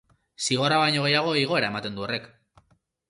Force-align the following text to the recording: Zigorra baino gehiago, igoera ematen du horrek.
Zigorra 0.45 0.79
baino 0.83 1.03
gehiago, 1.05 1.35
igoera 1.43 1.69
ematen 1.75 2.01
du 2.01 2.07
horrek. 2.07 2.27